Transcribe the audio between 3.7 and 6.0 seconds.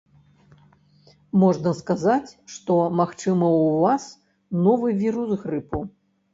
вас новы вірус грыпу.